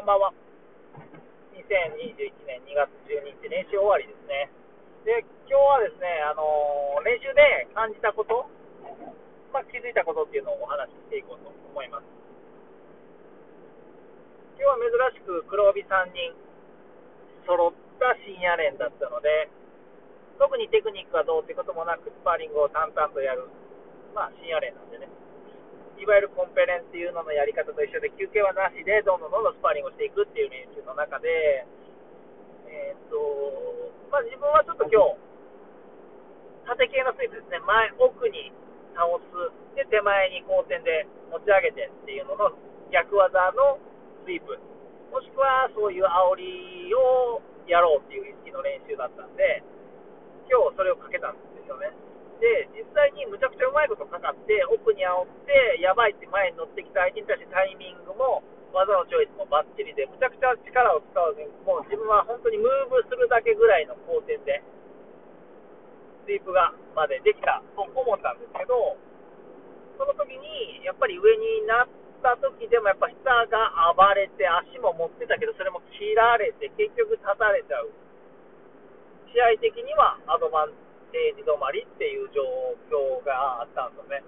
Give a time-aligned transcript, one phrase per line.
[0.00, 0.32] こんばんは。
[1.52, 4.48] 2021年2月12日、練習終わりですね。
[5.04, 8.48] で、今日はですね、あのー練習で感じたこと、
[9.52, 12.08] まあ、気づいたことっていうのをお話ししていこうと思います。
[14.56, 16.32] 今日は珍しく黒帯3人
[17.44, 19.52] 揃った深夜練だったので、
[20.40, 23.52] 特にテクニックはどうってこともなく、スパーリングを淡々とやる、
[24.16, 25.19] まあ、深夜練なんでね。
[26.00, 31.28] いわゆるコンペレンっていうののやり方と一緒で休憩はなしでどんどんどんどんスパーリングをしていくっていう練習の中で、
[32.72, 33.20] えーっと
[34.08, 35.30] まあ、自分はちょっと今日
[36.72, 37.58] 縦系のスイープですね。
[37.66, 38.52] 前奥に
[38.94, 39.28] 倒す。
[39.76, 42.54] で手前に後転で持ち上げてっていうのの
[42.94, 43.76] 逆技の
[44.24, 44.56] スイープ。
[45.10, 49.62] もしくはそういう煽りをやろうっていう意識の練習だったんで
[50.46, 51.90] 今日それをかけたんですよね。
[52.40, 64.64] で、実際にむちゃくちゃうまいことかかって、奥に煽って、やばいって前に乗ってきた相手に対してタイミングも、技のチョイスもバッチリで、むちゃくちゃ力を使わずに、もう自分は本当にムーブするだけぐらいの後転で、
[66.24, 68.96] スイープがまでできたと思ったんですけど、
[70.00, 71.88] その時に、やっぱり上になっ
[72.24, 77.92] た時でも、やっぱ下が暴れて、足も持ってたけど、それも切られて、結局立たれちゃう。
[79.28, 80.72] 試合的にはアドバン
[81.10, 82.42] 定時止まりっていう状
[82.90, 84.22] 況があったんですよね。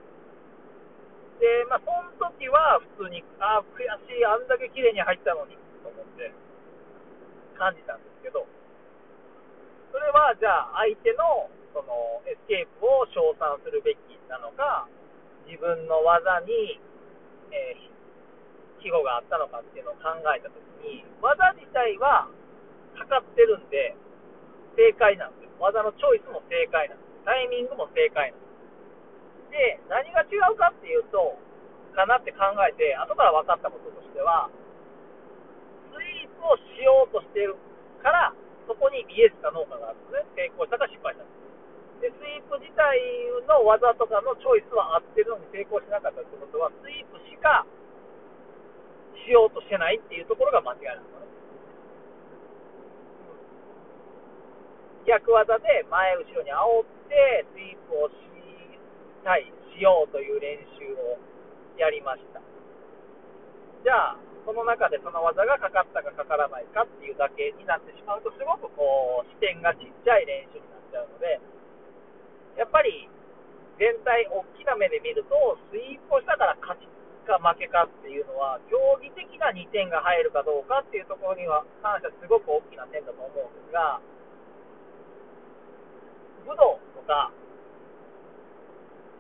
[1.43, 6.31] で、まあ、その時は普通に、ああ、悔しい、あんだけ綺麗に入ったのにと思って
[7.59, 8.47] 感じたんですけど、
[9.91, 14.89] それはじゃあ相手のそのエスケープを称賛するべきなのか、
[15.49, 16.81] 自分の技に、
[17.51, 22.29] えー、季語があったのかっていうのを考えたときに、技自体は
[22.97, 23.97] かかってるんで、
[24.77, 25.42] 正解なんです。
[25.63, 27.23] 技のチョイスも正解なんです。
[27.23, 28.51] タイミングも正解なんで
[29.47, 29.55] す。
[29.55, 31.39] で、何が違うかっていうと、
[31.95, 34.51] かなって考えて、後から分かったこととしては、
[35.95, 37.55] スイープをしようとしてる
[38.03, 38.35] から、
[38.67, 40.51] そこにイエスかノーかがあるんですね。
[40.51, 41.31] 成功したか失敗したか。
[42.03, 42.99] で、スイープ自体
[43.47, 47.63] の技とかのチョイスは合ってるのに成功しなかったってことは、スイープしか
[49.15, 51.42] しようとしてないっていうところが間違いなんですよね。
[55.07, 58.15] 逆技で前後ろに煽ってスイープをし
[59.25, 61.19] たい、しようという練習を
[61.79, 62.43] やりました。
[63.83, 71.39] じゃあ、その中でその技がかかったかかからないかっていうだけになってしまうと、すごくこう、視点がちっちゃい練習になっちゃうので、
[72.59, 73.09] やっぱり
[73.79, 76.87] 全体、大きな目で見ると、スイープをしたから勝ち
[77.27, 84.03] か負けかっていうのは、競技的な2点が入るかどうかっていうところには関してはすごく大きな点だと思うんですが、
[86.47, 87.31] 武道とか、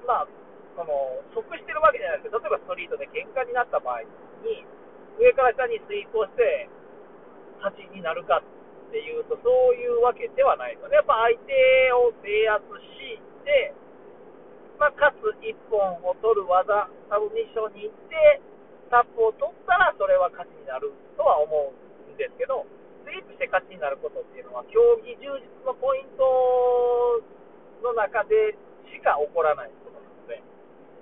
[0.06, 0.28] まあ、
[0.74, 4.02] その、即してるわけじゃないですけど、例えばストリートで喧嘩になった場合
[4.42, 4.66] に、
[5.20, 6.68] 上から下にスイープをして、
[7.62, 10.96] 勝ちになるかっていうと、そういうわけではないので。
[10.96, 11.54] やっぱ相手
[11.94, 12.64] を制圧
[12.98, 13.72] して、
[14.82, 18.42] まあ、かつ1本を取る技、サブミッションに行って、
[18.90, 22.66] タップを取ったら、それは勝ちになるとは思うんですけど、
[23.06, 26.22] スイープして勝ちになることっていうのは、競技充実のポイント
[27.82, 28.54] の中で
[28.86, 30.38] しか起こらないことなので、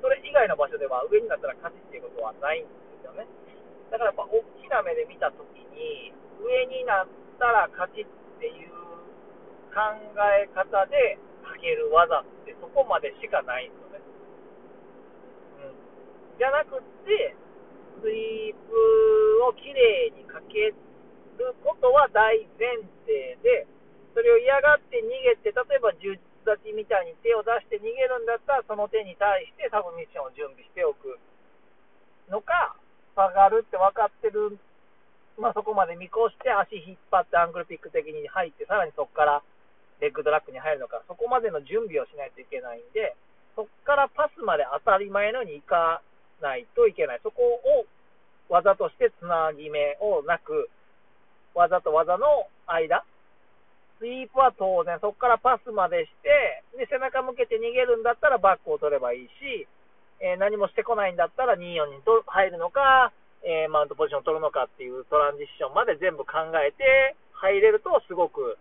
[0.00, 2.72] それ以外の場所では上になったら勝ちっていうことはないんで
[3.04, 3.28] すよね。
[3.92, 8.08] だからやっぱ大きな目で見たときに、上になったら勝ちっ
[8.40, 8.72] ていう
[9.76, 9.92] 考
[10.40, 14.00] え方でかける技ってそこまでしかないんですよね。
[15.68, 16.40] うん。
[16.40, 17.36] じゃなくって、
[18.00, 18.72] スイープ
[19.44, 20.72] をきれいにかけ
[21.40, 22.76] ることは大前
[23.08, 23.66] 提で、
[24.12, 26.20] それを嫌がって逃げて、例えば十立
[26.64, 31.16] ちみたいに手を出して逃げるんだったら、その手に対してサブミッションを準備しておく
[32.28, 32.76] のか、
[33.16, 34.58] 下がるって分かってる、
[35.38, 39.42] まあ、そこまで見越して足引っ張ってアングルピック的に入って、さらにそこから
[40.00, 43.16] レッグドラッグに入るのか、そこまでの準備をしないといけないんで、
[43.54, 46.02] そこからパスまで当たり前のように行か
[46.40, 47.20] ないといけない。
[47.22, 47.84] そこを
[48.48, 50.70] 技としてつなぎ目をなく、
[51.54, 53.04] 技と技の間、
[54.00, 59.68] スイープは当然、そこからパスまでして、で、背中向けて逃げるんだったらバックを取ればいいし、
[60.20, 63.12] えー、何もしてこないんだったら2-4にと入るのか、
[63.44, 68.56] えー、マウントポジションを取るのかっていうトランジションまで全部考えて入れるとすごく、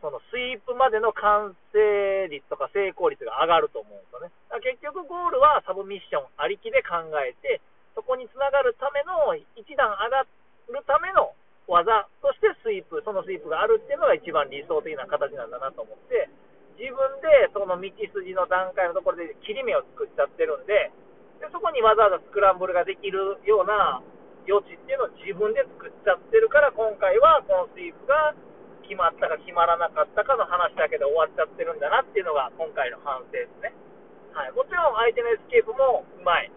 [0.00, 4.32] そのスイープまでの完成率とか成功率が上がると思うんですよね。
[4.64, 7.60] 結局ゴールはサブミッションありきで考えて、
[7.92, 11.29] そこにつながるための、一段上がるための
[11.70, 16.26] 技としてスイープ、そのスイープがあるっていうのが一番理想的な形なんだなと思って、
[16.74, 20.90] 自分でその道筋の段階のところで切り目を作っちゃってるんで、
[21.38, 24.02] でそこにわざわざスクランブルができるような
[24.48, 28.34] 余地っていうのを自分で作っちゃってるから、今回はこのスイープが
[28.82, 33.70] 決まったか決まらなかったかの話だけで終わっちゃってるんだなっていうのが今回の反省ですね。
[34.34, 36.50] はい、もちろん相手のエスケープもうまい。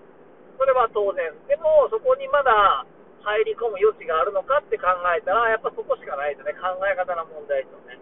[0.58, 1.34] それは当然。
[1.50, 2.86] でも、そこにまだ
[3.24, 6.54] 入り込む余地があるのかって考えたら、やっぱそこしかないですね。
[6.60, 7.98] 考え方の問題ですよね。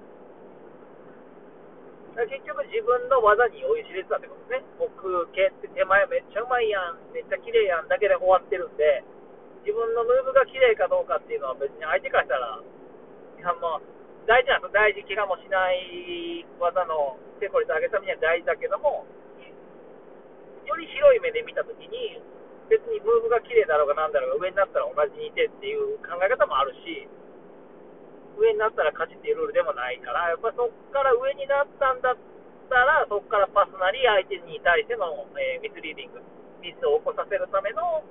[2.27, 4.67] 結局自分の技に酔いしれてたってことですね。
[4.81, 9.05] 僕、毛って手前めっちゃうまいやん、めっちゃ綺麗やんだけで終わってるんで、
[9.63, 19.05] 自分のムーブが綺麗かどうかっていうのは別に相手からしたら、いやもう大事なんです大事、怪我もしない技の成功率上げためには大事だけども、
[20.65, 22.21] より広い目で見たときに、
[22.71, 27.03] 別にムーブが綺麗だろうがなんだろうが、上になったら同じにいてっていう考え方もあるし、
[28.39, 32.17] 上になったら勝ちっていうルールでもないから、やっぱそこから上になったんだっ
[32.71, 36.23] たら、そこからパスなり相手に対しての、えー、ミスリーディング、
[36.63, 38.07] ミスを起こさせるための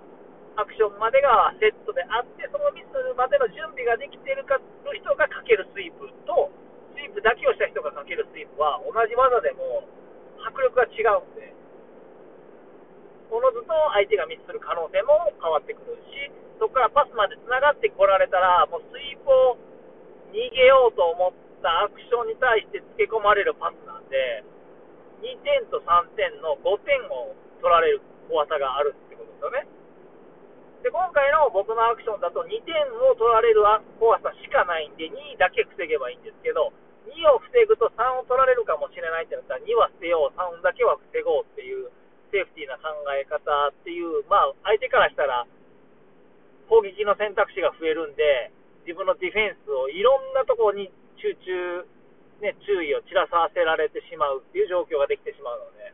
[0.60, 6.52] アクションまでがセットであって、そのミスまでの準備ができてるかの人がかけるスイープと、
[6.92, 9.88] スイープだけをした人がかけるスイープは、同じ技でも
[10.44, 11.48] 迫力が違うんで、
[13.30, 19.56] おのずと相手がミスする可能性も変わってくるし、そこからパスまでつながってこられたら、もうスイープを
[20.34, 21.32] 逃げようと思っ
[21.62, 24.42] たアクションに対して付け込まれるパスなんで、
[25.22, 27.32] 2点と3点の5点を
[27.62, 29.66] 取られる怖さがあるってことですよね。
[30.82, 32.74] で、今回の僕のアクションだと2点
[33.04, 33.62] を取られる
[34.00, 36.72] 怖さしかないんで、2だけ防げばいいんですけど、
[37.06, 41.92] 2を防ぐと3を取られるかもしれないってなったら、2は捨てよう、3だけは防ごうっていう
[42.30, 43.38] セーフティーな考え方
[43.68, 45.46] っていう、まあ、相手からしたら、
[46.70, 48.50] 攻撃の選択肢が増えるんで、
[48.86, 51.84] 自分のディフェンスをいろんなところに集中、
[52.40, 55.92] ね、注意を散らさせられてしまうっていう状況ができてしまうので、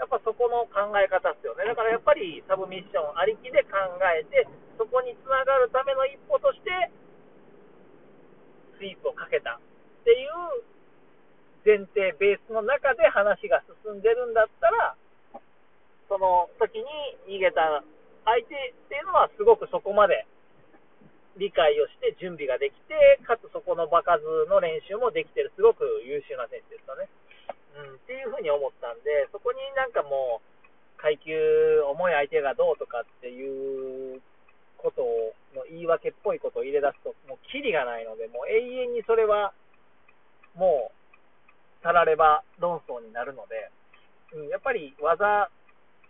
[0.00, 1.68] やっぱそこの考え方ですよね。
[1.68, 3.76] だからやっぱりサブミッションありきで考
[4.16, 4.48] えて、
[4.80, 6.72] そこにつながるための一歩として、
[8.80, 10.64] スイープをかけたっていう
[11.68, 14.96] 前提、ベースの中で話が進んでるんだったら、
[16.10, 16.90] その時に
[17.30, 17.86] 逃げた
[18.26, 20.26] 相手っていうのはすごくそこまで
[21.38, 24.18] 理解をして準備ができて、かつそこの場数
[24.50, 27.06] の練習もできてる、すごく優秀な選手ですよね。
[27.78, 31.32] うん、っていうふうに思ったんで、そこになんかもう、階級、
[31.86, 34.20] 重い相手がどうとかっていう
[34.76, 35.00] こと
[35.56, 39.54] の言い訳っぽいことを入れ出すと、もうキリがないので、もう永遠にそれは、
[40.58, 43.70] もう、たられば論争になるので、
[44.34, 45.48] うん、やっぱり技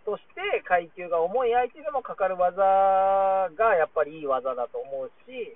[0.05, 2.61] として階級が重い相手でもかかる技
[3.53, 5.55] がやっぱりいい技だと思うし、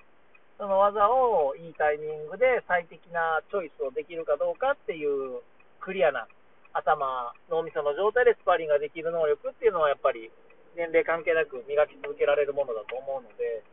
[0.58, 5.42] その技をいいタイミングで最適なチョイスをできるかどうかっていう
[5.80, 6.26] クリアな
[6.72, 10.30] 頭、脳みその状態でスパーリングができる能力っていうのはやっぱり
[10.76, 13.64] 年齢関係なく磨き続けられるものだと思うので、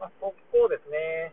[0.00, 1.32] まあ、そこですね。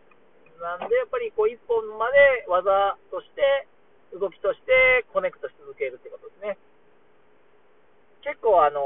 [0.60, 3.68] なんでやっぱりこう一本まで技として、
[4.12, 6.58] 動きとして connect し続けるってことですね。
[8.22, 8.80] 結構あの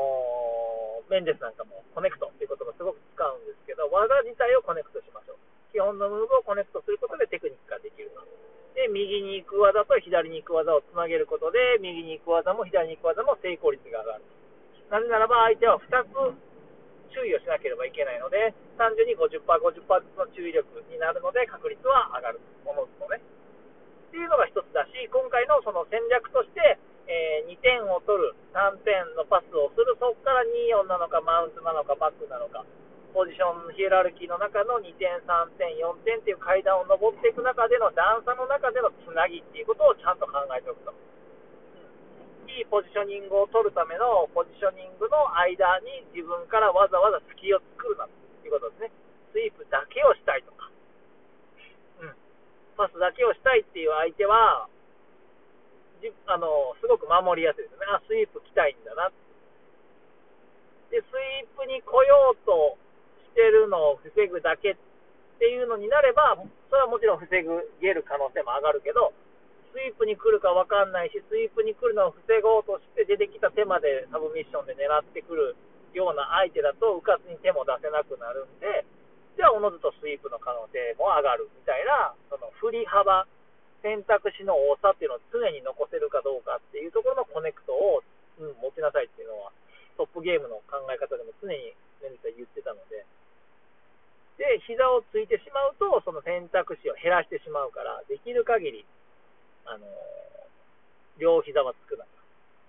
[1.12, 5.40] メンデスなんかも connect っていう言葉すごく使うんですけど、技自体を connect しましょう。
[5.70, 8.24] 基本のムーブを connect することでテクニックができると。
[8.76, 14.24] で、右に行く技と左に行く技をつなげることで、右に行く技も左に行く技も成功率が上がる。
[14.92, 22.40] なぜならば相手は2つ注意をしなければいけないので、単純に50%、50%ずつの注意力になるので、確率は上がる。
[22.64, 23.16] ものずとね。
[23.16, 26.55] っていうのが一つだし、今回のその戦略として、
[28.66, 32.66] 3点のパスをする、そこから2-4なのか、マウントなのか、バックなのか、
[33.14, 40.90] ポジションヒエラルキーの中の2点、3点、4点っていう階段を上っていく中での段差の中でのつなぎっていうことをちゃんと考えておくと。
[42.50, 48.10] いいポジショニングを取るためのポジショニングの間に自分からわざわざ隙を作るなと
[48.46, 48.90] いうことですね。
[49.32, 50.70] スイープだけをしたいとか、
[52.00, 52.16] うん、
[52.76, 54.68] パスだけをしたいっていう相手は、
[56.26, 57.86] あのすごく守りやすいですね。
[57.88, 59.10] あ、スイープ来たいんだな。
[60.90, 62.78] で、スイープに来ようと
[63.30, 64.76] してるのを防ぐだけっ
[65.38, 66.38] ていうのになれば、
[66.70, 69.12] それはもちろん防ぐ、げる可能性も上がるけど、
[69.76, 75.56] スイープに来るか分かんないし、スイープに来るのを防ごうとして出てきた手までサブミッションで狙ってくる
[75.92, 78.88] ような相手だと、うかつに手も出せなくなるんで、
[79.36, 83.28] じゃあ、おのずとスイープの可能性も上がるみたいな、その振り幅、
[83.86, 88.02] 選択肢の多さっていうのを常に残せるかどうかっていうところの connect を、
[88.42, 89.54] うん、持ちなさいっていうのは、
[89.94, 91.70] トップゲームの考え方でも常に
[92.02, 93.06] メンデスさん言ってたので、
[94.42, 98.84] で、膝をついてしまうと、その選択肢を減らしてしまうから、できる限り、
[99.64, 102.04] あのー、両膝はつくな。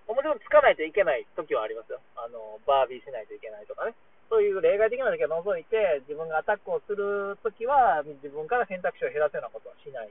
[0.08, 2.00] もちろんつかないといけない時はありますよ。
[2.16, 3.92] あのー、バービーしないといけないとかね。
[4.30, 10.08] そういう例外的な時は除いて、自分がアタックをするときは、自分から選択肢を減らすようなことはしない。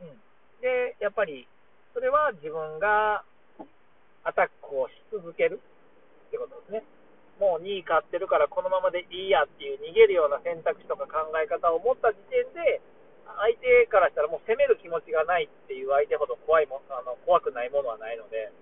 [0.00, 0.20] うん。
[0.60, 1.46] で、やっぱり、
[1.94, 3.24] それは自分が
[4.24, 5.60] アタックをし続ける
[6.28, 6.84] ってことですね。
[7.40, 12.80] もう2位勝ってるからこのままでいいやっていう逃げるような選択肢とか考え方を持った時点で、
[13.26, 18.52] 相手からしたらもう攻める気持ちがないっていう相手ほど怖いもあの怖くないものはないので、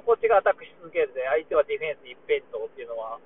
[0.00, 3.20] こっちがアタックし続けるで、相手はディフェンス一辺倒っていうのは、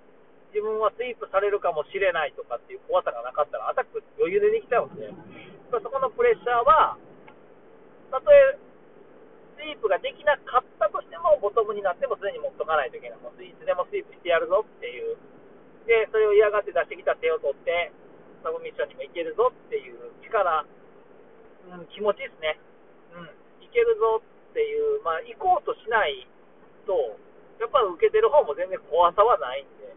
[0.50, 5.06] 自分はスイープされるかもしれないとかっていう怖さがなかったら、アタック余裕でできちゃうんで、
[5.71, 6.99] そこのプレッシャーは、
[8.10, 8.58] たとえ
[9.56, 13.18] スイープができなかったとしても、ボトムになっても常に持っとかないといけない。
[13.25, 15.16] もういつでもスイープしてやるぞっていう。
[15.88, 17.90] で、それを嫌がって出してきた手を取って、
[18.44, 20.66] サブミッションにもいけるぞっていう力、
[21.72, 22.60] うん、気持ちですね。
[23.16, 26.28] うん、いけるぞっていう、まあ、行こうとしない
[26.84, 27.16] と、
[27.58, 29.95] やっぱ受けてる方も全然怖さはないんで、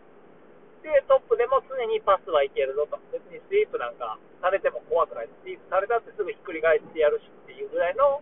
[0.84, 8.22] で、トップでも常にパスはいけるぞと、別にスイープなんかされても怖くない、スイープされたってすぐひっくり返ってやるしっていうぐらいの、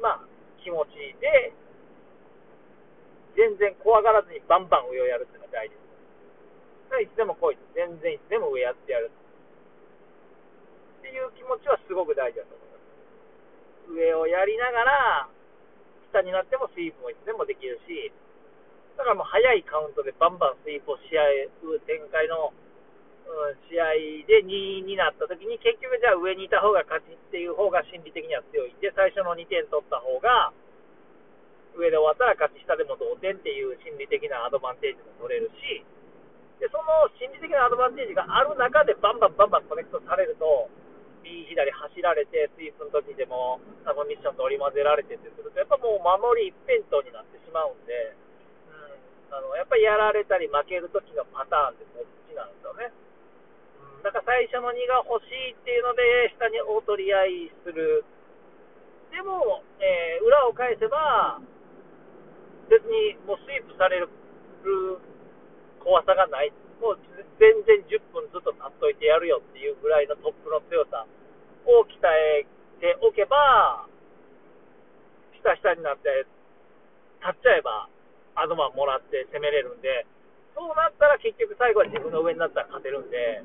[0.00, 0.28] まあ、
[0.62, 1.52] 気持ちで、
[3.34, 7.02] 全然怖がらずにバンバン上をやるっていうのが大事です。
[7.02, 13.98] いつでも来い全然いつでも上やってやるっていう気持ちはすごく大事だと思います。
[13.98, 15.28] 上をやりながら、
[16.14, 18.14] 下になってもスイープもいつでもできるし、
[18.96, 22.54] だからもう早いカウントでバンバンスイープをし合う展開の、
[23.26, 28.70] うん、試合で2位になった時に結局じゃあ上にいた方が勝ちっていう方が心理的には強い。
[28.70, 30.54] んで、最初の2点取った方が、
[31.74, 35.82] 上で終わったら勝ち、下でも同点っていう心理的なアドバンテージも取れるし、
[36.62, 40.70] でその心理的なアドバンテージがある中でバンバンバンバンコネクトされると、
[41.26, 48.14] 右左走られて、スイープの時でもサブミッションと織り交ぜられてってすると、やっぱもう守り一辺倒になってしまうんで、
[49.34, 52.94] あのやっぱりやられたり負けるときのパターンでこっちなんですよね。
[53.98, 58.06] うん、だから最初の2が欲しいっていうので、下に大取り合いする。
[59.10, 61.42] でも、えー、裏を返せば、
[62.70, 64.06] 別にもうスイープされる
[65.82, 66.54] 怖さがない。
[66.78, 66.98] もう
[67.42, 71.06] 全然10分ずっと立っといてやるよっていうぐらいのトップの強さ
[71.66, 72.46] を鍛え
[72.78, 73.86] ておけば、
[75.42, 76.22] 下下になって、
[77.18, 77.88] 立っちゃえば、
[78.34, 80.06] アドマンもらって攻めれるんで、
[80.54, 83.40] そうなったら結局最後は自分の上になったら勝てるんで、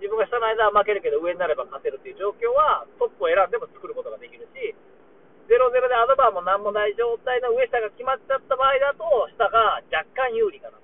[0.00, 4.72] 自分が下の間は負けるけど上になれば勝てるっていう状況はトップを選んでも作ることができるし、
[5.44, 9.04] 0-0でアドバーも何もない状態の上下が決まっちゃった場合だと、
[9.36, 10.80] 下が若干有利かな。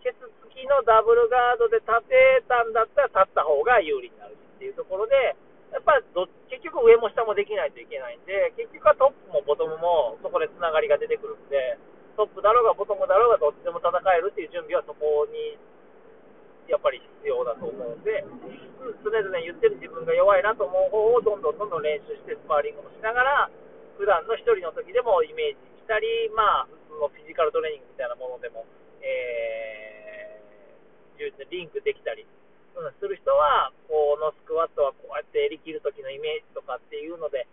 [0.00, 5.36] ケツ付きのダブルガードで立てたんだったら立った方が有利になるっていうところで、
[5.68, 11.76] やっぱど結局上も下もできないといけないんで、結局はトップもボトムもそこでつながりが出てくるんで、
[12.16, 15.58] トップだろうがボトムだろうがどっちでも戦えるっていう準備はそこに
[16.68, 18.24] やっぱり必要だと思うんで、
[18.80, 23.50] うん、常々言ってる自分が弱いなと思う方をどんどんどんどん練習してスパーリングもしながら、
[23.96, 28.66] 普段の1人の時でもイメージしたり、まあ、普通のフィジカルトレーニングみたいなものでも、
[29.00, 29.44] えー
[31.54, 32.26] リンクできたり、
[32.74, 37.46] うん、する人は、このスクワットはこうやって襟切るときのイメージとかっていうので、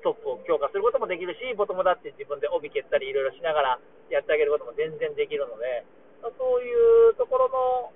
[0.00, 5.84] トップを強化することもできるし、ボトムだって自分で帯蹴ったりいろいろしながらやってあげることも全然できるので、
[6.30, 6.70] そうい
[7.10, 7.90] うところの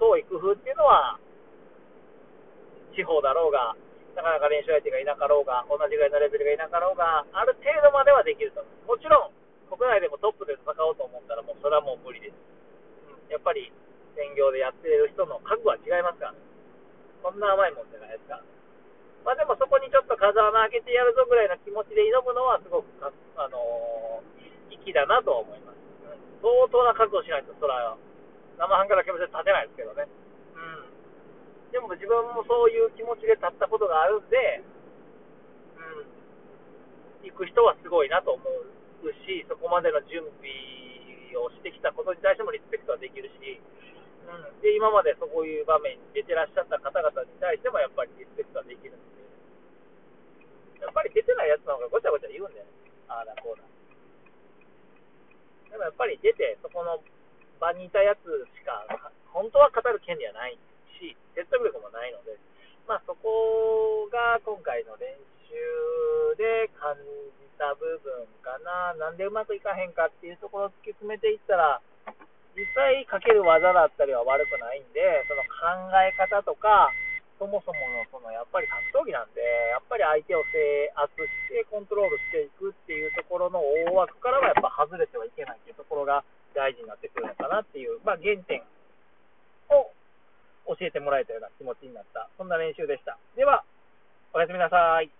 [0.00, 1.20] 創意工夫っていうのは、
[2.96, 3.76] 地方だろうが、
[4.16, 8.64] なかなか練習相手がいなかろうが、同じぐらいのレベルがいなかろうが、ある程度まではできると。
[8.88, 9.40] もちろん、
[9.70, 12.34] 国内でもトップで戦おうと思ったら、もうそれはもう無理です。
[13.30, 13.70] やっぱり
[14.18, 16.34] 専業でやってる人の覚悟は違いますから、
[17.22, 18.42] そんな甘いもんじゃないですか。
[19.22, 25.78] まあでもそこにちょっと風穴開けてやるぞぐらいの気持ちで挑むのはすごくあのー、粋だなと思います。
[26.02, 27.94] うん、相当な覚悟しないと、そら、
[28.58, 30.08] 生半可な気持ちで立てないですけどね。
[30.56, 31.72] うん。
[31.72, 31.78] で
[32.30, 34.62] もそういう気持ちで立ったことがあるんで、
[37.22, 40.50] うん、行く人はすごいなと思うし、そこまでの準備
[41.36, 43.60] をしてきたことに対してもリスペクトはできるし、
[44.26, 49.24] うん、で今までそういう場面に出てらっしゃった方々に対してもやっぱりリスペクトはできるんで、
[50.84, 52.70] やっぱり出てないやつの方がごちゃごちゃ言うんだよね、
[53.08, 53.64] ああだこうだ。
[55.70, 56.98] でもやっぱり出て、そこの
[57.60, 58.26] 場にいたやつ
[58.58, 58.86] しか、
[59.30, 60.58] 本当は語る権利はない
[61.00, 62.36] し、説得力もないので、
[62.84, 65.16] まあ、そこが今回の練
[65.48, 65.56] 習
[66.36, 71.80] で感じた部分かな、なんでうまくいかへんかっていうところを突き詰めていったら、
[72.54, 76.92] 実際かける技だったりは悪くないんで、その考え方とか、
[77.40, 79.40] そもそものそのやっぱり格闘技なんで、
[79.72, 86.20] やっぱり相手を制圧してコントロールしていくっていうところの大枠からはやっぱ外れてはいけないっていうところが
[86.52, 88.60] 大事になってくるのかなっていう、まあ、原点
[89.72, 89.88] を
[90.66, 93.18] 教えてもらえたような気持ちになった、そんな練習でした。
[93.36, 93.64] では、
[94.32, 95.10] おやすみなさい。